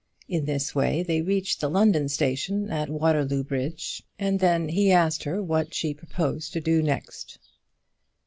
In 0.27 0.45
this 0.45 0.73
way 0.73 1.03
they 1.03 1.21
reached 1.21 1.61
the 1.61 1.69
London 1.69 2.09
station 2.09 2.71
at 2.71 2.89
Waterloo 2.89 3.43
Bridge, 3.43 4.01
and 4.17 4.39
then 4.39 4.67
he 4.69 4.91
asked 4.91 5.25
her 5.25 5.43
what 5.43 5.75
she 5.75 5.93
proposed 5.93 6.53
to 6.53 6.59
do 6.59 6.81
next. 6.81 7.37